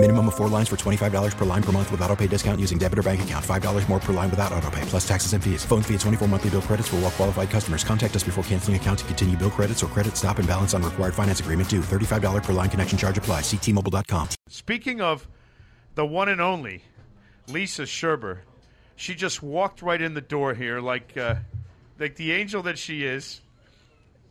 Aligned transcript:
Minimum 0.00 0.28
of 0.28 0.36
four 0.36 0.46
lines 0.48 0.68
for 0.68 0.76
$25 0.76 1.36
per 1.36 1.44
line 1.44 1.62
per 1.62 1.72
month 1.72 1.90
with 1.90 2.00
auto 2.02 2.14
pay 2.14 2.28
discount 2.28 2.60
using 2.60 2.78
debit 2.78 3.00
or 3.00 3.02
bank 3.02 3.20
account. 3.22 3.44
$5 3.44 3.88
more 3.88 3.98
per 3.98 4.12
line 4.12 4.30
without 4.30 4.52
auto 4.52 4.70
pay, 4.70 4.80
plus 4.82 5.06
taxes 5.06 5.32
and 5.32 5.42
fees. 5.42 5.64
Phone 5.64 5.82
fee 5.82 5.94
at 5.94 6.00
24 6.00 6.28
monthly 6.28 6.50
bill 6.50 6.62
credits 6.62 6.86
for 6.86 6.96
all 6.96 7.02
well 7.02 7.10
qualified 7.10 7.50
customers. 7.50 7.82
Contact 7.82 8.14
us 8.14 8.22
before 8.22 8.44
canceling 8.44 8.76
account 8.76 9.00
to 9.00 9.04
continue 9.06 9.36
bill 9.36 9.50
credits 9.50 9.82
or 9.82 9.88
credit 9.88 10.16
stop 10.16 10.38
and 10.38 10.46
balance 10.46 10.72
on 10.72 10.84
required 10.84 11.14
finance 11.14 11.40
agreement 11.40 11.68
due. 11.68 11.80
$35 11.80 12.44
per 12.44 12.52
line 12.52 12.70
connection 12.70 12.96
charge 12.96 13.18
apply. 13.18 13.40
Ctmobile.com. 13.40 14.28
Speaking 14.48 15.00
of 15.00 15.26
the 15.96 16.06
one 16.06 16.28
and 16.28 16.40
only 16.40 16.84
Lisa 17.48 17.82
Scherber, 17.82 18.38
she 18.94 19.16
just 19.16 19.42
walked 19.42 19.82
right 19.82 20.00
in 20.00 20.14
the 20.14 20.20
door 20.20 20.54
here 20.54 20.80
like 20.80 21.16
uh, 21.16 21.34
like 21.98 22.14
the 22.14 22.30
angel 22.30 22.62
that 22.62 22.78
she 22.78 23.04
is. 23.04 23.40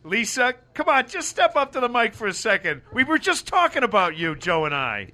Lisa, 0.02 0.54
come 0.72 0.88
on, 0.88 1.06
just 1.06 1.28
step 1.28 1.56
up 1.56 1.72
to 1.72 1.80
the 1.80 1.90
mic 1.90 2.14
for 2.14 2.26
a 2.26 2.32
second. 2.32 2.80
We 2.90 3.04
were 3.04 3.18
just 3.18 3.46
talking 3.46 3.82
about 3.82 4.16
you, 4.16 4.34
Joe 4.34 4.64
and 4.64 4.74
I. 4.74 5.12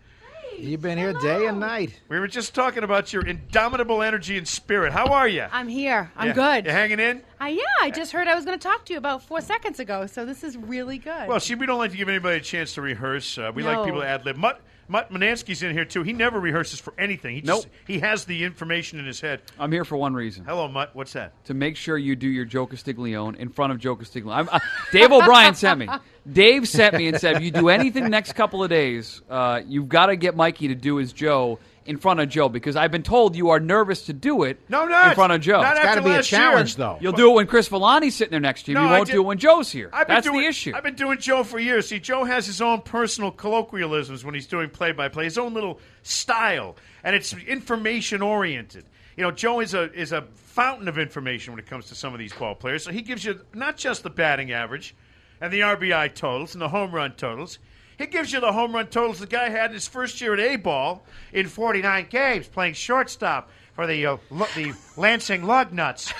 You've 0.59 0.81
been 0.83 0.99
here 0.99 1.13
day 1.15 1.47
and 1.47 1.59
night. 1.61 2.01
We 2.09 2.19
were 2.19 2.29
just 2.29 2.55
talking 2.55 2.85
about 2.85 3.13
your 3.13 3.27
indomitable 3.27 4.03
energy 4.03 4.39
and 4.39 4.47
spirit. 4.47 4.93
How 4.93 5.07
are 5.13 5.29
you? 5.29 5.47
I'm 5.53 5.69
here. 5.69 6.11
I'm 6.17 6.29
Yeah. 6.29 6.33
good. 6.35 6.67
You 6.67 6.73
hanging 6.73 7.01
in? 7.01 7.23
Uh, 7.41 7.47
yeah, 7.47 7.63
I 7.81 7.91
just 7.91 8.13
heard 8.13 8.29
I 8.29 8.35
was 8.35 8.45
going 8.45 8.59
to 8.59 8.63
talk 8.63 8.85
to 8.87 8.93
you 8.93 8.99
about 8.99 9.23
four 9.23 9.41
seconds 9.41 9.81
ago, 9.81 10.07
so 10.07 10.25
this 10.25 10.43
is 10.45 10.57
really 10.57 10.99
good. 10.99 11.29
Well, 11.29 11.41
see, 11.41 11.55
we 11.55 11.67
don't 11.67 11.79
like 11.79 11.91
to 11.91 11.97
give 11.97 12.09
anybody 12.09 12.37
a 12.39 12.41
chance 12.41 12.75
to 12.75 12.83
rehearse. 12.83 13.37
Uh, 13.37 13.53
we 13.55 13.63
like 13.63 13.79
No. 13.79 13.85
people 13.85 14.01
to 14.01 14.07
ad 14.07 14.25
lib. 14.25 14.37
Mutt, 14.37 14.57
Mutt 14.57 14.65
Manansky's 14.89 15.63
in 15.63 15.73
here 15.73 15.85
too. 15.85 16.03
He 16.03 16.13
never 16.13 16.41
rehearses 16.41 16.81
for 16.81 16.95
anything. 16.99 17.35
He 17.37 17.41
just, 17.43 17.67
Nope. 17.67 17.75
He 17.87 18.01
has 18.01 18.25
the 18.25 18.45
information 18.45 18.99
in 18.99 19.07
his 19.07 19.21
head. 19.21 19.41
I'm 19.59 19.73
here 19.73 19.85
for 19.85 19.97
one 19.97 20.15
reason. 20.15 20.45
Hello, 20.45 20.69
Mutt. 20.69 20.95
What's 20.95 21.13
that? 21.15 21.33
To 21.47 21.55
make 21.55 21.77
sure 21.77 21.97
you 21.97 22.17
do 22.17 22.29
your 22.29 22.45
Joe 22.45 22.67
Castiglione 22.67 23.39
in 23.39 23.49
front 23.49 23.73
of 23.73 23.79
Joe 23.79 23.97
Castiglione. 23.97 24.41
I'm, 24.41 24.49
uh, 24.51 24.61
Dave 24.93 25.13
O'Brien 25.13 25.55
sent 25.55 25.79
me. 25.79 25.89
Dave 26.33 26.67
sent 26.67 26.97
me 26.97 27.09
and 27.09 27.21
said, 27.21 27.37
if 27.37 27.43
you 27.43 27.51
do 27.51 27.69
anything 27.69 28.09
next 28.09 28.33
couple 28.33 28.65
of 28.65 28.71
days, 28.71 29.21
uh, 29.29 29.61
you've 29.67 29.89
got 29.89 30.07
to 30.07 30.17
get 30.17 30.35
Mikey 30.35 30.69
to 30.69 30.75
do 30.75 30.97
his 30.97 31.13
Joe 31.13 31.59
in 31.87 31.99
front 31.99 32.21
of 32.21 32.29
Joe 32.29 32.49
because 32.49 32.77
I've 32.77 32.91
been 32.91 33.03
told 33.03 33.37
you 33.37 33.51
are 33.51 33.61
nervous 33.61 34.07
to 34.07 34.13
do 34.13 34.43
it 34.45 34.59
No, 34.69 34.87
not 34.87 35.09
in 35.09 35.15
front 35.15 35.33
of 35.33 35.41
Joe. 35.41 35.61
Not 35.61 35.77
It's 35.77 35.85
after 35.85 35.89
got 35.89 35.95
to 35.97 36.03
be 36.03 36.11
a 36.11 36.13
last 36.15 36.33
year. 36.33 36.41
challenge, 36.41 36.77
though. 36.77 36.99
You'll 37.01 37.13
do 37.13 37.31
it 37.31 37.35
when 37.35 37.47
Chris 37.47 37.69
Villani's 37.69 38.15
sitting 38.15 38.31
there 38.31 38.41
next 38.41 38.65
to 38.65 38.71
you. 38.73 38.75
No, 38.77 38.85
you 38.85 38.91
won't 38.91 39.11
do 39.11 39.21
it 39.21 39.25
when 39.27 39.39
Joe's 39.39 39.71
here. 39.71 39.91
I've 39.93 40.09
That's 40.09 40.27
doing, 40.27 40.41
the 40.41 40.47
issue. 40.47 40.73
I've 40.75 40.83
been 40.83 40.95
doing 40.95 41.19
Joe 41.19 41.45
for 41.45 41.59
years. 41.59 41.89
See, 41.89 41.99
Joe 42.01 42.25
has 42.25 42.47
his 42.47 42.61
own 42.61 42.81
personal 42.83 43.31
colloquialisms 43.31 44.25
when 44.25 44.35
he's 44.35 44.47
doing 44.47 44.71
play-by-play, 44.71 45.25
his 45.25 45.39
own 45.39 45.55
little 45.55 45.81
style, 46.03 46.77
and 47.03 47.15
it's 47.15 47.33
information 47.33 48.23
oriented. 48.23 48.85
You 49.17 49.23
know, 49.23 49.31
Joe 49.31 49.61
is 49.61 49.75
a 49.75 49.93
is 49.93 50.13
a 50.13 50.23
fountain 50.35 50.89
of 50.89 50.99
information 50.99 51.53
when 51.53 51.61
it 51.61 51.67
comes 51.67 51.87
to 51.87 51.95
some 51.95 52.13
of 52.13 52.19
these 52.19 52.33
ball 52.33 52.55
players. 52.55 52.83
So 52.83 52.91
he 52.93 53.03
gives 53.03 53.25
you 53.25 53.41
not 53.53 53.77
just 53.77 54.03
the 54.03 54.11
batting 54.11 54.51
average 54.53 54.95
and 55.41 55.53
the 55.53 55.61
RBI 55.61 56.15
totals 56.15 56.55
and 56.55 56.63
the 56.63 56.69
home 56.69 56.93
run 56.93 57.13
totals. 57.13 57.59
He 57.99 58.07
gives 58.07 58.33
you 58.33 58.41
the 58.41 58.53
home 58.53 58.75
run 58.75 58.87
totals 58.89 59.21
the 59.21 59.27
guy 59.27 59.49
had 59.51 59.67
in 59.71 59.75
his 59.75 59.87
first 59.87 60.21
year 60.21 60.35
at 60.35 60.41
A 60.41 60.57
ball 60.57 61.05
in 61.33 61.47
49 61.49 62.07
games, 62.11 62.49
playing 62.49 62.75
shortstop 62.75 63.51
for 63.75 63.87
the 63.87 64.07
uh, 64.07 64.17
Lu- 64.31 64.47
the 64.57 64.73
Lansing 64.97 65.43
Lugnuts. 65.43 66.13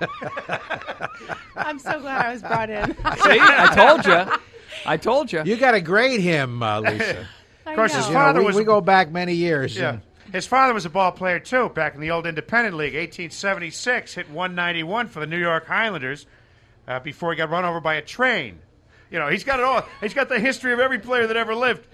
I'm 1.56 1.78
so 1.78 2.00
glad 2.00 2.26
I 2.26 2.32
was 2.32 2.42
brought 2.42 2.70
in. 2.70 2.90
See, 2.94 3.38
I 3.40 3.74
told 3.74 4.04
you. 4.06 4.32
I 4.86 4.96
told 4.96 5.32
you. 5.32 5.42
You 5.44 5.56
got 5.56 5.72
to 5.72 5.80
grade 5.80 6.20
him, 6.20 6.62
uh, 6.62 6.80
Lisa. 6.80 7.26
of 7.66 7.74
course, 7.76 7.94
his 7.94 8.06
You 8.06 8.12
know, 8.12 8.18
Father 8.18 8.40
we, 8.40 8.46
was 8.46 8.56
we 8.56 8.62
a- 8.62 8.66
go 8.66 8.80
back 8.80 9.10
many 9.10 9.34
years. 9.34 9.76
Yeah. 9.76 9.98
and 10.26 10.34
His 10.34 10.46
father 10.46 10.74
was 10.74 10.84
a 10.84 10.90
ball 10.90 11.12
player 11.12 11.38
too, 11.38 11.68
back 11.70 11.94
in 11.94 12.00
the 12.00 12.10
old 12.10 12.26
Independent 12.26 12.76
League, 12.76 12.94
1876, 12.94 14.14
hit 14.14 14.30
191 14.30 15.08
for 15.08 15.20
the 15.20 15.26
New 15.26 15.38
York 15.38 15.66
Highlanders 15.66 16.26
uh, 16.88 17.00
before 17.00 17.32
he 17.32 17.36
got 17.36 17.50
run 17.50 17.64
over 17.64 17.80
by 17.80 17.94
a 17.94 18.02
train. 18.02 18.58
You 19.14 19.20
know, 19.20 19.28
he's 19.28 19.44
got 19.44 19.60
it 19.60 19.64
all. 19.64 19.86
He's 20.00 20.12
got 20.12 20.28
the 20.28 20.40
history 20.40 20.72
of 20.72 20.80
every 20.80 20.98
player 20.98 21.28
that 21.28 21.36
ever 21.36 21.54
lived. 21.54 21.86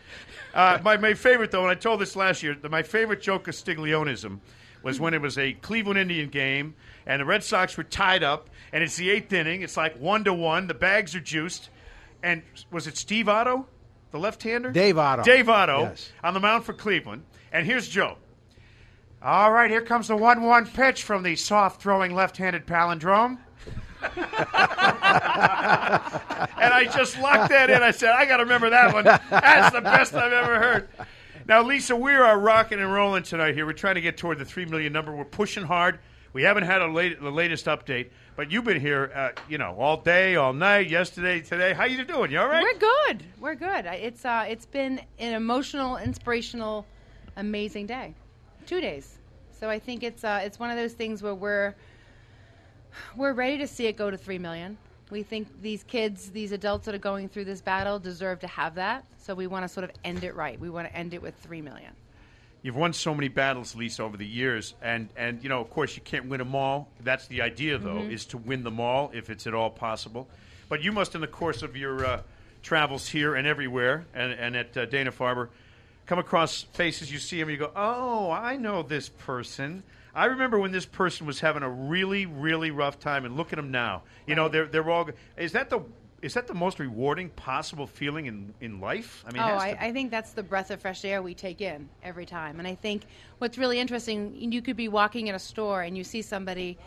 Uh, 0.55 0.79
my, 0.83 0.97
my 0.97 1.13
favorite, 1.13 1.51
though, 1.51 1.61
and 1.61 1.71
I 1.71 1.75
told 1.75 2.01
this 2.01 2.17
last 2.17 2.43
year, 2.43 2.55
that 2.55 2.71
my 2.71 2.83
favorite 2.83 3.21
joke 3.21 3.47
of 3.47 3.55
Stiglionism 3.55 4.41
was 4.83 4.99
when 4.99 5.13
it 5.13 5.21
was 5.21 5.37
a 5.37 5.53
Cleveland 5.53 5.99
Indian 5.99 6.31
game 6.31 6.75
and 7.05 7.21
the 7.21 7.27
Red 7.27 7.45
Sox 7.45 7.77
were 7.77 7.85
tied 7.85 8.23
up, 8.23 8.49
and 8.73 8.83
it's 8.83 8.97
the 8.97 9.11
eighth 9.11 9.35
inning. 9.35 9.61
It's 9.61 9.77
like 9.77 10.01
one 10.01 10.25
to 10.25 10.33
one. 10.33 10.67
The 10.67 10.73
bags 10.73 11.15
are 11.15 11.21
juiced, 11.21 11.69
and 12.23 12.41
was 12.71 12.87
it 12.87 12.97
Steve 12.97 13.29
Otto, 13.29 13.67
the 14.13 14.19
left-hander? 14.19 14.71
Dave 14.73 14.97
Otto. 14.97 15.23
Dave 15.23 15.51
Otto 15.51 15.83
Yes. 15.83 16.11
on 16.25 16.33
the 16.33 16.41
mound 16.41 16.65
for 16.65 16.73
Cleveland. 16.73 17.25
And 17.53 17.67
here's 17.67 17.87
Joe. 17.87 18.17
All 19.23 19.53
right, 19.53 19.71
here 19.71 19.83
comes 19.83 20.09
the 20.09 20.17
1 20.17 20.43
1 20.43 20.69
pitch 20.69 21.03
from 21.03 21.23
the 21.23 21.37
soft 21.37 21.83
throwing 21.83 22.15
left 22.15 22.39
handed 22.39 22.67
palindrome. 22.67 23.37
and 24.03 24.13
I 26.73 26.89
just 26.93 27.19
locked 27.19 27.51
that 27.51 27.71
in. 27.71 27.83
I 27.83 27.91
said, 27.91 28.11
I 28.11 28.25
got 28.27 28.39
to 28.39 28.45
remember 28.45 28.71
that 28.71 28.95
one. 28.95 29.05
That's 29.05 29.75
the 29.75 29.81
best 29.81 30.15
I've 30.15 30.33
ever 30.33 30.59
heard. 30.59 30.89
Now, 31.47 31.63
Lisa, 31.63 31.97
we 31.97 32.15
are 32.15 32.39
rocking 32.39 32.81
and 32.81 32.93
rolling 32.93 33.23
tonight 33.25 33.55
here. 33.55 33.67
We're 33.67 33.73
trying 33.73 33.97
to 33.97 34.01
get 34.01 34.17
toward 34.17 34.39
the 34.39 34.45
3 34.45 34.67
million 34.67 34.93
number. 34.93 35.15
We're 35.15 35.25
pushing 35.25 35.65
hard. 35.65 35.99
We 36.33 36.43
haven't 36.45 36.63
had 36.63 36.81
a 36.81 36.87
late, 36.87 37.21
the 37.21 37.31
latest 37.31 37.67
update, 37.67 38.11
but 38.37 38.53
you've 38.53 38.65
been 38.65 38.81
here, 38.81 39.11
uh, 39.15 39.31
you 39.49 39.59
know, 39.59 39.75
all 39.77 39.97
day, 39.97 40.37
all 40.37 40.53
night, 40.53 40.89
yesterday, 40.89 41.41
today. 41.41 41.73
How 41.73 41.87
you 41.87 42.05
doing? 42.05 42.31
You 42.31 42.39
all 42.41 42.47
right? 42.47 42.63
We're 42.63 42.79
good. 42.79 43.25
We're 43.41 43.57
good. 43.57 43.87
It's 43.87 44.25
uh, 44.25 44.47
it's 44.49 44.67
been 44.67 45.01
an 45.19 45.35
emotional, 45.35 45.97
inspirational, 45.97 46.87
amazing 47.37 47.87
day. 47.87 48.15
Two 48.65 48.81
days. 48.81 49.19
So 49.59 49.69
I 49.69 49.81
think 49.81 50.05
it's 50.05 50.23
uh, 50.23 50.41
it's 50.45 50.61
one 50.61 50.71
of 50.71 50.77
those 50.77 50.93
things 50.93 51.21
where 51.21 51.35
we're 51.35 51.75
we're 53.17 53.33
ready 53.33 53.59
to 53.59 53.67
see 53.67 53.87
it 53.87 53.97
go 53.97 54.11
to 54.11 54.17
three 54.17 54.39
million. 54.39 54.77
We 55.11 55.23
think 55.23 55.61
these 55.61 55.83
kids, 55.83 56.31
these 56.31 56.53
adults 56.53 56.87
that 56.87 56.95
are 56.95 56.99
going 56.99 57.29
through 57.29 57.47
this 57.47 57.61
battle, 57.61 57.99
deserve 57.99 58.41
to 58.41 58.47
have 58.47 58.77
that. 58.77 59.05
So 59.19 59.35
we 59.35 59.47
want 59.47 59.65
to 59.65 59.69
sort 59.69 59.85
of 59.85 59.91
end 60.05 60.23
it 60.23 60.37
right. 60.37 60.59
We 60.59 60.71
want 60.71 60.89
to 60.89 60.95
end 60.95 61.15
it 61.15 61.23
with 61.23 61.35
three 61.37 61.61
million. 61.61 61.93
You've 62.63 62.77
won 62.77 62.93
so 62.93 63.15
many 63.15 63.29
battles, 63.29 63.75
Lisa, 63.75 64.03
over 64.03 64.19
the 64.19 64.27
years, 64.27 64.75
and 64.83 65.09
and 65.17 65.43
you 65.43 65.49
know, 65.49 65.61
of 65.61 65.71
course, 65.71 65.97
you 65.97 66.03
can't 66.03 66.27
win 66.27 66.39
them 66.39 66.55
all. 66.55 66.89
That's 67.03 67.27
the 67.27 67.41
idea, 67.41 67.79
though, 67.79 67.99
is 67.99 68.27
to 68.27 68.39
win 68.39 68.63
them 68.65 68.81
all 68.81 69.11
if 69.15 69.31
it's 69.31 69.47
at 69.47 69.55
all 69.55 69.71
possible. 69.71 70.29
But 70.69 70.83
you 70.83 70.93
must, 70.93 71.15
in 71.15 71.23
the 71.23 71.27
course 71.27 71.63
of 71.63 71.77
your 71.77 72.05
uh, 72.05 72.23
travels 72.63 73.09
here 73.09 73.35
and 73.35 73.47
everywhere, 73.47 74.07
and, 74.15 74.33
and 74.33 74.57
at 74.57 74.77
uh, 74.77 74.85
Dana 74.85 75.11
Farber, 75.11 75.49
come 76.07 76.19
across 76.19 76.63
faces. 76.63 77.11
You 77.11 77.19
see 77.19 77.41
them, 77.41 77.49
you 77.49 77.57
go, 77.57 77.73
"Oh, 77.75 78.31
I 78.31 78.57
know 78.57 78.83
this 78.83 79.09
person." 79.09 79.83
I 80.15 80.27
remember 80.27 80.59
when 80.59 80.73
this 80.73 80.87
person 80.87 81.27
was 81.27 81.41
having 81.41 81.63
a 81.63 81.71
really, 81.71 82.27
really 82.27 82.71
rough 82.71 82.99
time, 82.99 83.25
and 83.25 83.37
look 83.37 83.53
at 83.53 83.57
them 83.57 83.71
now. 83.71 84.03
You 84.27 84.35
know, 84.35 84.49
they're 84.49 84.67
they're 84.67 84.89
all. 84.89 85.09
Is 85.37 85.53
that 85.53 85.71
the 85.71 85.83
is 86.23 86.35
that 86.35 86.47
the 86.47 86.55
most 86.55 86.79
rewarding 86.79 87.31
possible 87.31 87.87
feeling 87.87 88.27
in 88.27 88.55
in 88.61 88.81
life? 88.81 89.25
I 89.27 89.33
mean, 89.33 89.43
oh, 89.43 89.47
I. 89.47 89.77
I 89.81 89.93
think 89.93 90.11
that's 90.11 90.33
the 90.33 90.43
breath 90.43 90.71
of 90.71 90.81
fresh 90.81 91.05
air 91.05 91.23
we 91.23 91.35
take 91.35 91.61
in 91.61 91.89
every 92.03 92.27
time. 92.27 92.59
And 92.59 92.67
I 92.67 92.75
think 92.75 93.03
what's 93.39 93.57
really 93.57 93.79
interesting, 93.79 94.53
you 94.53 94.63
could 94.63 94.77
be 94.77 94.89
walking 94.89 95.29
in 95.29 95.35
a 95.35 95.39
store 95.39 95.83
and 95.83 95.97
you 95.97 96.05
see 96.05 96.23
somebody 96.23 96.79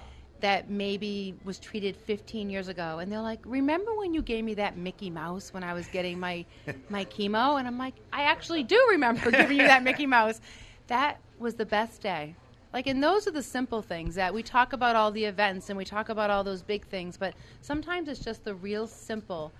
that 0.42 0.70
maybe 0.70 1.34
was 1.46 1.58
treated 1.58 1.96
15 1.96 2.50
years 2.50 2.68
ago, 2.68 3.00
and 3.00 3.10
they're 3.10 3.22
like, 3.22 3.40
"Remember 3.46 3.96
when 3.96 4.14
you 4.14 4.22
gave 4.22 4.44
me 4.44 4.56
that 4.56 4.78
Mickey 4.78 5.10
Mouse 5.10 5.54
when 5.54 5.64
I 5.64 5.74
was 5.74 5.88
getting 5.88 6.20
my 6.20 6.46
my 6.90 7.06
chemo?" 7.06 7.58
And 7.58 7.68
I'm 7.68 7.78
like, 7.78 7.96
"I 8.12 8.24
actually 8.24 8.64
do 8.64 8.88
remember 8.92 9.32
giving 9.32 9.58
you 9.58 9.68
that 9.68 9.84
Mickey 9.84 10.06
Mouse. 10.06 10.42
That 10.88 11.20
was 11.40 11.56
the 11.56 11.66
best 11.66 12.02
day." 12.02 12.36
Like, 12.74 12.88
and 12.88 13.04
those 13.04 13.28
are 13.28 13.32
the 13.32 13.44
simple 13.44 13.84
things 13.84 14.16
that 14.16 14.34
we 14.34 14.42
talk 14.42 14.74
about 14.74 14.96
all 14.96 15.12
the 15.12 15.26
events 15.26 15.70
and 15.70 15.78
we 15.78 15.86
talk 15.86 16.10
about 16.10 16.32
all 16.32 16.44
those 16.44 16.64
big 16.64 16.86
things, 16.88 17.18
but 17.18 17.36
sometimes 17.62 18.10
it's 18.10 18.20
just 18.20 18.44
the 18.44 18.56
real 18.56 18.88
simple 18.88 19.52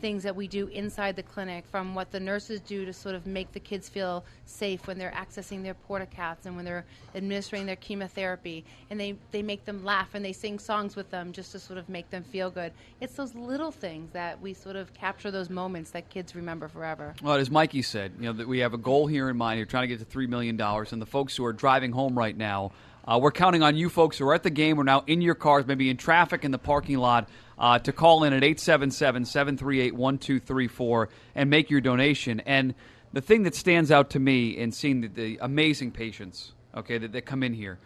things 0.00 0.22
that 0.22 0.34
we 0.34 0.48
do 0.48 0.66
inside 0.68 1.16
the 1.16 1.22
clinic 1.22 1.64
from 1.70 1.94
what 1.94 2.10
the 2.10 2.20
nurses 2.20 2.60
do 2.60 2.84
to 2.84 2.92
sort 2.92 3.14
of 3.14 3.26
make 3.26 3.52
the 3.52 3.60
kids 3.60 3.88
feel 3.88 4.24
safe 4.46 4.86
when 4.86 4.98
they're 4.98 5.12
accessing 5.12 5.62
their 5.62 5.74
port-a-caths 5.74 6.46
and 6.46 6.56
when 6.56 6.64
they're 6.64 6.84
administering 7.14 7.66
their 7.66 7.76
chemotherapy 7.76 8.64
and 8.90 8.98
they, 8.98 9.14
they 9.30 9.42
make 9.42 9.64
them 9.64 9.84
laugh 9.84 10.10
and 10.14 10.24
they 10.24 10.32
sing 10.32 10.58
songs 10.58 10.96
with 10.96 11.10
them 11.10 11.32
just 11.32 11.52
to 11.52 11.58
sort 11.58 11.78
of 11.78 11.88
make 11.88 12.08
them 12.10 12.22
feel 12.22 12.50
good 12.50 12.72
it's 13.00 13.14
those 13.14 13.34
little 13.34 13.70
things 13.70 14.10
that 14.12 14.40
we 14.40 14.54
sort 14.54 14.76
of 14.76 14.92
capture 14.94 15.30
those 15.30 15.50
moments 15.50 15.90
that 15.90 16.08
kids 16.08 16.34
remember 16.34 16.68
forever 16.68 17.14
Well, 17.22 17.34
as 17.34 17.50
Mikey 17.50 17.82
said, 17.82 18.12
you 18.18 18.26
know 18.26 18.32
that 18.32 18.48
we 18.48 18.58
have 18.60 18.74
a 18.74 18.78
goal 18.78 19.06
here 19.06 19.28
in 19.28 19.36
mind. 19.36 19.58
You're 19.58 19.66
trying 19.66 19.82
to 19.84 19.88
get 19.88 19.98
to 19.98 20.04
three 20.04 20.26
million 20.26 20.56
dollars, 20.56 20.92
and 20.92 21.00
the 21.00 21.06
folks 21.06 21.36
who 21.36 21.44
are 21.44 21.52
driving 21.52 21.92
home 21.92 22.16
right 22.16 22.36
now, 22.36 22.72
uh, 23.06 23.18
we're 23.20 23.32
counting 23.32 23.62
on 23.62 23.76
you 23.76 23.88
folks 23.88 24.18
who 24.18 24.26
are 24.28 24.34
at 24.34 24.42
the 24.42 24.50
game. 24.50 24.76
We're 24.76 24.84
now 24.84 25.04
in 25.06 25.20
your 25.20 25.34
cars, 25.34 25.66
maybe 25.66 25.90
in 25.90 25.96
traffic 25.96 26.44
in 26.44 26.50
the 26.50 26.58
parking 26.58 26.98
lot, 26.98 27.28
uh, 27.58 27.78
to 27.80 27.92
call 27.92 28.24
in 28.24 28.32
at 28.32 28.42
877-738-1234 28.42 31.08
and 31.34 31.50
make 31.50 31.70
your 31.70 31.80
donation. 31.80 32.40
And 32.40 32.74
the 33.12 33.20
thing 33.20 33.42
that 33.44 33.54
stands 33.54 33.90
out 33.90 34.10
to 34.10 34.18
me 34.18 34.56
in 34.56 34.72
seeing 34.72 35.00
the, 35.00 35.08
the 35.08 35.38
amazing 35.40 35.92
patients, 35.92 36.52
okay, 36.76 36.98
that, 36.98 37.12
that 37.12 37.26
come 37.26 37.42
in 37.42 37.54
here, 37.54 37.78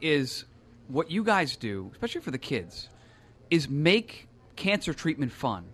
is 0.00 0.44
what 0.88 1.10
you 1.10 1.22
guys 1.22 1.56
do, 1.56 1.90
especially 1.92 2.22
for 2.22 2.30
the 2.30 2.38
kids, 2.38 2.88
is 3.50 3.68
make 3.68 4.28
cancer 4.56 4.94
treatment 4.94 5.32
fun 5.32 5.64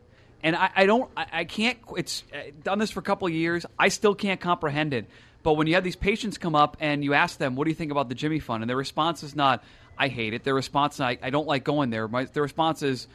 And 0.42 0.54
I, 0.54 0.70
I 0.76 0.86
don't, 0.86 1.10
I, 1.16 1.26
I 1.32 1.44
can't. 1.44 1.78
It's 1.96 2.22
uh, 2.32 2.50
done 2.62 2.78
this 2.78 2.90
for 2.90 3.00
a 3.00 3.02
couple 3.02 3.26
of 3.26 3.34
years. 3.34 3.66
I 3.78 3.88
still 3.88 4.14
can't 4.14 4.40
comprehend 4.40 4.94
it. 4.94 5.06
But 5.42 5.54
when 5.54 5.66
you 5.66 5.74
have 5.74 5.84
these 5.84 5.96
patients 5.96 6.38
come 6.38 6.54
up 6.54 6.76
and 6.80 7.02
you 7.02 7.14
ask 7.14 7.38
them, 7.38 7.56
"What 7.56 7.64
do 7.64 7.70
you 7.70 7.74
think 7.74 7.90
about 7.90 8.08
the 8.08 8.14
Jimmy 8.14 8.38
Fund?" 8.38 8.62
and 8.62 8.70
their 8.70 8.76
response 8.76 9.22
is 9.22 9.34
not, 9.34 9.64
"I 9.98 10.08
hate 10.08 10.34
it." 10.34 10.44
Their 10.44 10.54
response, 10.54 10.96
is, 10.96 11.00
"I, 11.00 11.18
I 11.22 11.30
don't 11.30 11.46
like 11.46 11.64
going 11.64 11.90
there." 11.90 12.06
My, 12.06 12.26
their 12.26 12.42
response 12.42 12.82
is, 12.82 13.08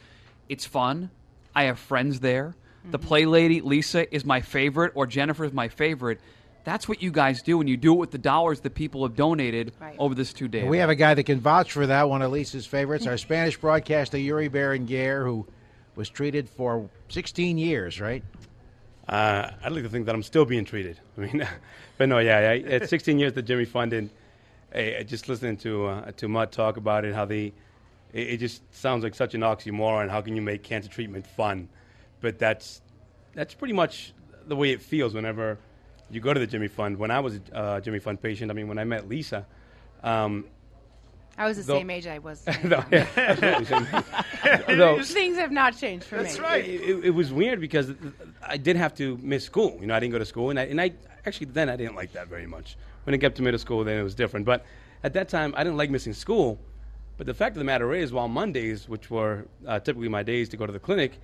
"It's 0.48 0.64
fun. 0.66 1.10
I 1.54 1.64
have 1.64 1.78
friends 1.78 2.20
there. 2.20 2.54
The 2.90 2.98
play 2.98 3.26
lady 3.26 3.60
Lisa 3.60 4.12
is 4.14 4.24
my 4.24 4.40
favorite, 4.40 4.92
or 4.94 5.06
Jennifer 5.06 5.44
is 5.44 5.52
my 5.52 5.68
favorite." 5.68 6.20
That's 6.64 6.88
what 6.88 7.02
you 7.02 7.10
guys 7.10 7.42
do, 7.42 7.58
and 7.60 7.68
you 7.68 7.76
do 7.76 7.92
it 7.94 7.98
with 7.98 8.10
the 8.12 8.18
dollars 8.18 8.60
that 8.60 8.74
people 8.76 9.02
have 9.02 9.16
donated 9.16 9.72
Right. 9.80 9.96
over 9.98 10.14
this 10.14 10.32
two 10.32 10.46
days. 10.46 10.68
We 10.68 10.78
have 10.78 10.90
a 10.90 10.94
guy 10.94 11.14
that 11.14 11.24
can 11.24 11.40
vouch 11.40 11.72
for 11.72 11.86
that, 11.88 12.08
one 12.08 12.22
of 12.22 12.30
Lisa's 12.30 12.66
favorites, 12.66 13.04
our 13.06 13.16
Spanish 13.18 13.56
broadcaster, 13.56 14.16
Yuri 14.16 14.48
Berenguer, 14.48 15.24
who 15.24 15.44
was 15.96 16.08
treated 16.08 16.48
for 16.48 16.88
16 17.08 17.58
years, 17.58 18.00
right? 18.00 18.22
Uh, 19.08 19.50
I'd 19.64 19.72
like 19.72 19.82
to 19.82 19.88
think 19.88 20.06
that 20.06 20.14
I'm 20.14 20.22
still 20.22 20.44
being 20.44 20.64
treated. 20.64 21.00
I 21.18 21.20
mean, 21.22 21.48
but 21.98 22.08
no, 22.08 22.18
yeah, 22.20 22.38
I, 22.38 22.58
at 22.60 22.88
16 22.88 23.18
years 23.18 23.32
the 23.32 23.42
Jimmy 23.42 23.64
Fund, 23.64 23.92
and 23.92 24.08
hey, 24.72 25.02
just 25.04 25.28
listening 25.28 25.56
to 25.58 25.86
uh, 25.86 26.12
to 26.12 26.28
Mutt 26.28 26.52
talk 26.52 26.76
about 26.76 27.04
it, 27.04 27.12
how 27.12 27.24
they, 27.24 27.52
it, 28.12 28.28
it 28.28 28.36
just 28.38 28.62
sounds 28.74 29.02
like 29.04 29.14
such 29.14 29.34
an 29.34 29.40
oxymoron. 29.42 30.08
How 30.10 30.20
can 30.20 30.36
you 30.36 30.42
make 30.42 30.62
cancer 30.62 30.88
treatment 30.88 31.26
fun? 31.26 31.68
But 32.20 32.38
that's 32.38 32.80
that's 33.34 33.54
pretty 33.54 33.74
much 33.74 34.12
the 34.46 34.56
way 34.56 34.70
it 34.70 34.82
feels 34.82 35.14
whenever 35.14 35.58
you 36.10 36.20
go 36.20 36.34
to 36.34 36.40
the 36.40 36.46
Jimmy 36.46 36.68
Fund. 36.68 36.96
When 36.98 37.10
I 37.10 37.20
was 37.20 37.40
a 37.52 37.56
uh, 37.56 37.80
Jimmy 37.80 37.98
Fund 37.98 38.20
patient, 38.22 38.50
I 38.50 38.54
mean, 38.54 38.68
when 38.68 38.78
I 38.78 38.84
met 38.84 39.08
Lisa. 39.08 39.46
Um, 40.02 40.44
I 41.38 41.46
was 41.46 41.56
the 41.56 41.62
Though- 41.62 41.78
same 41.78 41.88
age 41.90 42.06
I 42.06 42.18
was. 42.18 42.44
yeah. 42.46 44.02
Though- 44.68 45.02
Things 45.02 45.36
have 45.38 45.50
not 45.50 45.76
changed 45.78 46.04
for 46.04 46.16
That's 46.16 46.34
me. 46.36 46.40
That's 46.40 46.50
right. 46.52 46.64
it, 46.68 46.80
it- 46.82 47.04
it 47.06 47.10
was 47.10 47.32
weird 47.32 47.60
because 47.60 47.92
I 48.46 48.56
did 48.58 48.76
have 48.76 48.94
to 48.96 49.18
miss 49.22 49.44
school. 49.44 49.78
You 49.80 49.86
know, 49.86 49.94
I 49.94 50.00
didn't 50.00 50.12
go 50.12 50.18
to 50.18 50.26
school, 50.26 50.50
and 50.50 50.58
I, 50.60 50.64
and 50.64 50.80
I 50.80 50.92
actually 51.24 51.46
then 51.46 51.70
I 51.70 51.76
didn't 51.76 51.94
like 51.96 52.12
that 52.12 52.28
very 52.28 52.46
much. 52.46 52.76
When 53.04 53.14
I 53.14 53.16
got 53.16 53.34
to 53.36 53.42
middle 53.42 53.58
school, 53.58 53.82
then 53.84 53.98
it 53.98 54.02
was 54.02 54.14
different. 54.14 54.44
But 54.46 54.64
at 55.02 55.14
that 55.14 55.28
time, 55.28 55.54
I 55.56 55.64
didn't 55.64 55.76
like 55.78 55.90
missing 55.90 56.12
school. 56.12 56.58
But 57.16 57.26
the 57.26 57.34
fact 57.34 57.56
of 57.56 57.58
the 57.58 57.64
matter 57.64 57.92
is, 57.92 58.12
while 58.12 58.28
Mondays, 58.28 58.88
which 58.88 59.10
were 59.10 59.46
uh, 59.66 59.80
typically 59.80 60.08
my 60.08 60.22
days 60.22 60.48
to 60.50 60.56
go 60.56 60.66
to 60.66 60.72
the 60.72 60.78
clinic, 60.78 61.20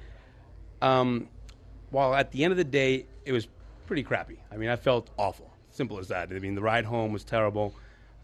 um, 0.82 1.29
while 1.90 2.14
at 2.14 2.31
the 2.32 2.44
end 2.44 2.52
of 2.52 2.56
the 2.56 2.64
day, 2.64 3.06
it 3.25 3.32
was 3.32 3.49
pretty 3.87 4.02
crappy. 4.02 4.38
I 4.52 4.56
mean, 4.56 4.69
I 4.69 4.76
felt 4.76 5.11
awful. 5.19 5.50
Simple 5.70 5.99
as 5.99 6.08
that. 6.08 6.31
I 6.31 6.38
mean, 6.38 6.55
the 6.55 6.62
ride 6.62 6.85
home 6.85 7.12
was 7.12 7.25
terrible. 7.25 7.75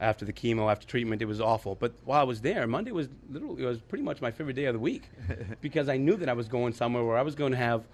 After 0.00 0.24
the 0.24 0.32
chemo, 0.32 0.70
after 0.70 0.86
treatment, 0.86 1.22
it 1.22 1.26
was 1.26 1.40
awful. 1.40 1.76
But 1.76 1.94
while 2.04 2.20
I 2.20 2.24
was 2.24 2.40
there, 2.40 2.66
Monday 2.66 2.90
was 2.90 3.08
literally 3.30 3.62
it 3.62 3.66
was 3.66 3.78
pretty 3.78 4.04
much 4.04 4.20
my 4.20 4.30
favorite 4.30 4.54
day 4.54 4.64
of 4.66 4.74
the 4.74 4.80
week 4.80 5.08
because 5.60 5.88
I 5.88 5.96
knew 5.96 6.16
that 6.16 6.28
I 6.28 6.32
was 6.32 6.48
going 6.48 6.72
somewhere 6.74 7.04
where 7.04 7.16
I 7.16 7.22
was 7.22 7.34
going 7.34 7.52
to 7.52 7.58
have 7.58 7.84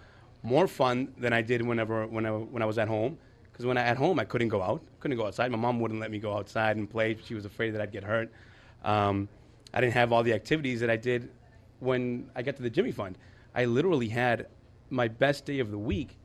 more 0.43 0.67
fun 0.67 1.13
than 1.19 1.33
I 1.33 1.43
did 1.43 1.63
whenever 1.63 2.07
when 2.07 2.27
I, 2.27 2.31
when 2.31 2.63
I 2.63 2.67
was 2.67 2.79
at 2.79 2.89
home. 2.89 3.19
Because 3.53 3.67
when 3.67 3.77
I 3.77 3.83
at 3.83 3.99
home, 3.99 4.19
I 4.19 4.25
couldn't 4.25 4.49
go 4.49 4.63
out, 4.63 4.83
couldn't 4.99 5.19
go 5.19 5.27
outside. 5.27 5.51
My 5.51 5.59
mom 5.59 5.79
wouldn't 5.79 6.01
let 6.01 6.11
me 6.11 6.19
go 6.19 6.37
outside 6.37 6.77
and 6.77 6.89
play. 6.89 7.17
She 7.25 7.35
was 7.35 7.45
afraid 7.45 7.73
that 7.73 7.83
I'd 7.83 7.93
get 7.93 8.03
hurt. 8.03 8.31
Um, 8.83 9.29
I 9.73 9.81
didn't 9.81 9.95
have 9.95 10.13
all 10.13 10.23
the 10.23 10.33
activities 10.33 10.81
that 10.81 10.91
I 10.91 10.97
did 10.97 11.31
when 11.79 12.31
I 12.35 12.43
got 12.43 12.57
to 12.57 12.63
the 12.63 12.71
Jimmy 12.71 12.93
Fund. 12.93 13.17
I 13.55 13.65
literally 13.65 14.09
had 14.09 14.47
my 14.91 15.09
best 15.09 15.45
day 15.45 15.61
of 15.61 15.71
the 15.71 15.79
week 15.79 16.17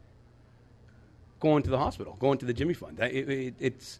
going 1.39 1.63
to 1.63 1.69
the 1.69 1.77
hospital, 1.77 2.15
going 2.19 2.37
to 2.39 2.45
the 2.45 2.53
Jimmy 2.53 2.73
Fund. 2.73 2.99
It, 2.99 3.29
it, 3.29 3.53
it's 3.59 3.99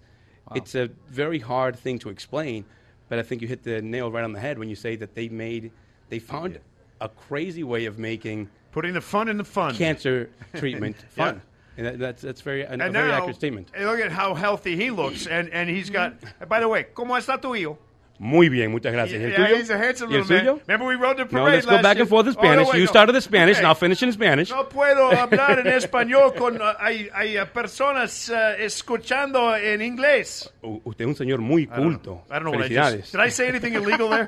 it's 0.54 0.76
a 0.76 0.90
very 1.10 1.40
hard 1.40 1.76
thing 1.76 1.98
to 2.00 2.10
explain, 2.10 2.66
but 3.10 3.18
I 3.20 3.24
think 3.24 3.42
you 3.42 3.48
hit 3.48 3.64
the 3.64 3.82
nail 3.82 4.12
right 4.12 4.24
on 4.24 4.34
the 4.34 4.40
head 4.40 4.60
when 4.60 4.70
you 4.70 4.76
say 4.76 4.96
that 4.98 5.16
they 5.16 5.28
made 5.30 5.72
they 6.10 6.20
found 6.20 6.60
a 7.02 7.10
crazy 7.10 7.64
way 7.64 7.86
of 7.86 8.00
making 8.00 8.50
Putting 8.72 8.94
the 8.94 9.02
fun 9.02 9.30
in 9.30 9.38
the 9.38 9.44
fun. 9.44 9.74
cancer 9.76 10.30
treatment 10.56 10.98
fun. 11.10 11.42
And 11.78 11.88
that, 11.88 12.00
that's 12.00 12.22
that's 12.22 12.42
very 12.42 12.62
a, 12.62 12.70
a 12.70 12.72
and 12.74 12.94
very 12.94 13.12
accurate 13.12 13.36
statement. 13.36 13.72
look 13.78 14.00
at 14.00 14.12
how 14.12 14.34
healthy 14.34 14.76
he 14.76 14.92
looks, 14.92 15.28
and, 15.28 15.50
and 15.50 15.70
he's 15.70 15.90
got. 15.90 16.14
By 16.50 16.60
the 16.60 16.68
way, 16.68 16.86
¿cómo 16.94 17.18
está 17.18 17.42
tu 17.42 17.54
hijo? 17.54 17.78
Muy 18.18 18.48
bien, 18.48 18.72
muchas 18.72 18.94
gracias. 18.94 19.22
¿El 19.22 19.32
Yeah, 19.32 19.46
tuyo? 19.48 19.58
he's 19.58 19.70
a 19.70 19.78
handsome 19.78 20.12
¿Y 20.14 20.16
el 20.16 20.20
man. 20.26 20.28
suyo? 20.40 20.60
Remember 20.68 20.88
we 20.88 20.96
rode 20.96 21.18
the 21.18 21.26
No, 21.36 21.46
let's 21.50 21.66
go 21.66 21.74
last 21.74 21.84
back 21.84 21.96
year? 21.96 22.02
and 22.04 22.10
forth 22.10 22.28
in 22.28 22.32
Oh, 22.38 22.42
no, 22.42 22.48
Spanish. 22.48 22.68
wait, 22.70 22.76
you 22.80 22.86
no. 22.86 22.90
started 22.90 23.14
the 23.14 23.22
Spanish, 23.22 23.58
Okay. 23.58 23.60
and 23.60 23.68
I'll 23.68 23.76
finish 23.76 24.02
in 24.04 24.12
Spanish. 24.14 24.50
No 24.52 24.70
puedo 24.70 25.12
hablar 25.12 25.60
en 25.60 25.68
español 25.74 26.34
con 26.34 26.62
uh, 26.62 26.66
hay, 26.80 27.10
hay 27.14 27.38
uh, 27.38 27.46
personas 27.48 28.30
uh, 28.30 28.56
escuchando 28.58 29.54
en 29.58 29.82
inglés. 29.82 30.50
U- 30.62 30.82
Usted 30.86 31.04
es 31.04 31.08
un 31.10 31.16
señor 31.16 31.40
muy 31.42 31.64
I 31.64 31.66
don't 31.66 31.84
culto. 32.02 32.04
know, 32.04 32.24
I 32.30 32.34
don't 32.40 32.44
know 32.44 32.52
what 32.52 32.62
I 32.66 32.70
Felicidades. 32.70 32.98
just. 33.02 33.12
Did 33.14 33.22
I 33.22 33.30
say 33.32 33.48
anything 33.50 33.74
illegal 33.74 34.10
there? 34.10 34.28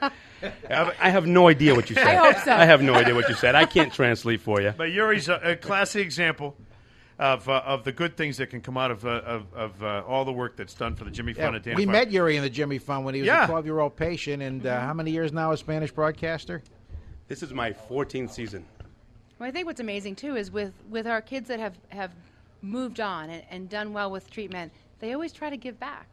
I 0.69 0.92
I 1.07 1.10
have 1.10 1.25
no 1.25 1.48
idea 1.50 1.74
what 1.74 1.90
you 1.90 1.95
said. 1.95 2.07
I 2.07 2.16
hope 2.18 2.38
so. 2.44 2.51
I 2.51 2.66
have 2.66 2.83
no 2.83 2.94
idea 2.94 3.16
what 3.16 3.30
you 3.30 3.36
said. 3.36 3.56
I 3.56 3.66
can't 3.66 3.94
translate 3.94 4.42
for 4.42 4.62
you. 4.62 4.74
But 4.78 4.92
Yuri's 4.92 5.30
a, 5.30 5.40
a 5.51 5.56
classic 5.56 6.01
example 6.04 6.56
of 7.19 7.50
uh, 7.50 7.64
of 7.66 7.84
the 7.84 7.92
good 7.92 8.16
things 8.16 8.38
that 8.38 8.48
can 8.52 8.62
come 8.62 8.78
out 8.78 8.92
of 8.92 9.06
uh, 9.06 9.10
of, 9.25 9.54
of 9.54 9.84
uh, 9.84 10.04
all 10.08 10.24
the 10.25 10.31
work 10.34 10.56
that's 10.56 10.74
done 10.74 10.96
for 10.96 11.04
the 11.04 11.12
Jimmy 11.12 11.34
Fund 11.34 11.54
Yeah, 11.54 11.56
at 11.58 11.64
Dana 11.64 11.75
we 11.78 11.86
Farber. 11.86 11.92
met 11.92 12.12
Yuri 12.12 12.36
in 12.38 12.44
the 12.44 12.50
Jimmy 12.50 12.78
Fund 12.78 13.06
when 13.06 13.16
he 13.16 13.22
was 13.22 13.28
Yeah. 13.28 13.46
a 13.46 13.48
12 13.48 13.66
year 13.66 13.80
old 13.80 13.96
patient. 13.96 14.44
And 14.44 14.66
uh, 14.66 14.80
how 14.81 14.94
many 14.94 15.12
years 15.12 15.34
now 15.34 15.52
a 15.52 15.58
Spanish 15.58 15.92
broadcaster? 15.92 16.62
This 17.28 17.42
is 17.44 17.54
my 17.54 17.72
14th 17.74 18.30
season. 18.31 18.66
Well, 19.40 19.50
I 19.50 19.52
think 19.52 19.66
what's 19.66 19.80
amazing 19.81 20.16
too 20.16 20.36
is 20.36 20.52
with 20.52 20.74
with 20.90 21.08
our 21.08 21.22
kids 21.22 21.48
that 21.48 21.60
have 21.60 21.75
have 21.90 22.12
moved 22.62 23.00
on 23.00 23.30
and, 23.30 23.44
and 23.50 23.69
done 23.69 23.94
well 23.94 24.12
with 24.12 24.30
treatment, 24.30 24.72
they 25.00 25.14
always 25.14 25.31
try 25.34 25.50
to 25.50 25.58
give 25.58 25.80
back. 25.80 26.08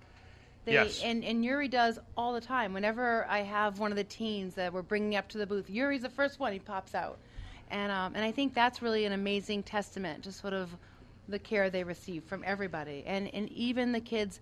They, 0.64 0.72
Yes. 0.72 1.02
and, 1.04 1.22
and 1.24 1.44
Yuri 1.44 1.68
does 1.68 1.98
all 2.16 2.32
the 2.32 2.40
time. 2.40 2.72
Whenever 2.72 3.26
I 3.28 3.40
have 3.42 3.78
one 3.78 3.90
of 3.92 3.96
the 3.98 4.04
teens 4.04 4.54
that 4.54 4.72
we're 4.72 4.80
bringing 4.80 5.14
up 5.14 5.28
to 5.28 5.38
the 5.38 5.46
booth, 5.46 5.68
Yuri's 5.68 6.00
the 6.00 6.08
first 6.08 6.40
one. 6.40 6.54
He 6.54 6.58
pops 6.58 6.94
out, 6.94 7.18
and 7.70 7.92
um, 7.92 8.14
and 8.14 8.24
I 8.24 8.30
think 8.32 8.54
that's 8.54 8.80
really 8.80 9.04
an 9.04 9.12
amazing 9.12 9.62
testament 9.62 10.24
to 10.24 10.32
sort 10.32 10.54
of 10.54 10.70
the 11.28 11.38
care 11.38 11.70
they 11.70 11.84
receive 11.84 12.24
from 12.24 12.42
everybody, 12.46 13.02
and 13.06 13.32
and 13.34 13.48
even 13.50 13.92
the 13.92 14.00
kids 14.00 14.40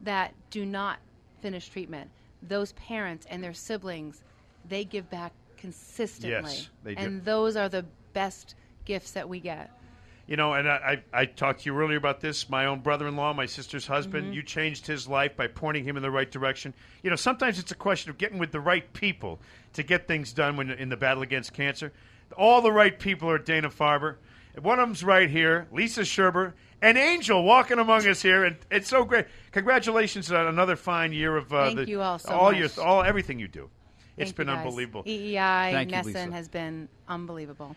that 0.00 0.34
do 0.50 0.64
not 0.64 0.98
finish 1.40 1.68
treatment, 1.68 2.10
those 2.42 2.72
parents 2.72 3.26
and 3.30 3.42
their 3.42 3.54
siblings, 3.54 4.22
they 4.68 4.84
give 4.84 5.08
back 5.10 5.32
consistently, 5.56 6.30
Yes, 6.30 6.68
they 6.82 6.94
do. 6.94 7.00
and 7.02 7.24
those 7.24 7.56
are 7.56 7.68
the 7.68 7.84
best 8.12 8.54
gifts 8.84 9.12
that 9.12 9.28
we 9.28 9.40
get. 9.40 9.70
You 10.26 10.36
know, 10.36 10.54
and 10.54 10.68
I, 10.68 11.02
I, 11.12 11.20
I 11.22 11.24
talked 11.26 11.60
to 11.62 11.66
you 11.66 11.76
earlier 11.76 11.98
about 11.98 12.20
this. 12.20 12.48
My 12.48 12.66
own 12.66 12.78
brother-in-law, 12.80 13.34
my 13.34 13.46
sister's 13.46 13.86
husband. 13.86 14.26
Mm-hmm. 14.26 14.34
You 14.34 14.42
changed 14.44 14.86
his 14.86 15.08
life 15.08 15.36
by 15.36 15.48
pointing 15.48 15.84
him 15.84 15.96
in 15.96 16.02
the 16.02 16.10
right 16.12 16.30
direction. 16.30 16.74
You 17.02 17.10
know, 17.10 17.16
sometimes 17.16 17.58
it's 17.58 17.72
a 17.72 17.76
question 17.76 18.10
of 18.10 18.18
getting 18.18 18.38
with 18.38 18.52
the 18.52 18.60
right 18.60 18.90
people 18.92 19.40
to 19.74 19.82
get 19.82 20.06
things 20.06 20.32
done 20.32 20.56
when 20.56 20.70
in 20.70 20.88
the 20.88 20.96
battle 20.96 21.22
against 21.22 21.52
cancer. 21.52 21.92
All 22.36 22.62
the 22.62 22.72
right 22.72 22.98
people 22.98 23.28
are 23.30 23.36
at 23.36 23.44
Dana 23.44 23.68
Farber. 23.68 24.16
One 24.60 24.78
of 24.78 24.88
them's 24.88 25.02
right 25.02 25.30
here, 25.30 25.66
Lisa 25.72 26.02
Scherber, 26.02 26.52
an 26.82 26.96
angel 26.96 27.42
walking 27.42 27.78
among 27.78 28.06
us 28.06 28.20
here, 28.20 28.44
and 28.44 28.56
it's 28.70 28.88
so 28.88 29.04
great. 29.04 29.26
Congratulations 29.52 30.30
on 30.30 30.46
another 30.46 30.76
fine 30.76 31.12
year 31.12 31.36
of 31.36 31.52
uh, 31.52 31.66
Thank 31.66 31.76
the, 31.78 31.88
you 31.88 32.02
all 32.02 32.18
so 32.18 32.30
all 32.32 32.52
much. 32.52 32.76
your 32.76 32.84
all 32.84 33.02
everything 33.02 33.38
you 33.38 33.48
do. 33.48 33.70
It's 34.16 34.30
Thank 34.30 34.36
been 34.36 34.48
you 34.48 34.54
guys. 34.54 34.66
unbelievable. 34.66 35.04
EEI, 35.04 35.72
Thank 35.72 35.90
NESN 35.90 36.32
has 36.32 36.48
been 36.48 36.88
unbelievable. 37.08 37.76